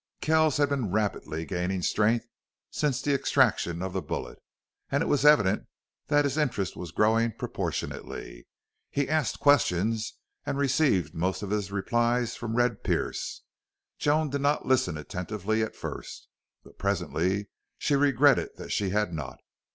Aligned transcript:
Kells 0.19 0.57
had 0.57 0.69
been 0.69 0.89
rapidly 0.91 1.45
gaining 1.45 1.83
strength 1.83 2.25
since 2.71 3.03
the 3.03 3.13
extraction 3.13 3.83
of 3.83 3.93
the 3.93 4.01
bullet, 4.01 4.39
and 4.89 5.03
it 5.03 5.05
was 5.05 5.23
evident 5.23 5.67
that 6.07 6.25
his 6.25 6.39
interest 6.39 6.75
was 6.75 6.89
growing 6.89 7.33
proportionately. 7.33 8.47
He 8.89 9.07
asked 9.07 9.39
questions 9.39 10.13
and 10.43 10.57
received 10.57 11.13
most 11.13 11.43
of 11.43 11.51
his 11.51 11.71
replies 11.71 12.35
from 12.35 12.55
Red 12.55 12.83
Pearce. 12.83 13.43
Joan 13.99 14.31
did 14.31 14.41
not 14.41 14.65
listen 14.65 14.97
attentively 14.97 15.61
at 15.61 15.75
first, 15.75 16.27
but 16.63 16.79
presently 16.79 17.49
she 17.77 17.95
regretted 17.95 18.49
that 18.57 18.71
she 18.71 18.89
had 18.89 19.13
not. 19.13 19.37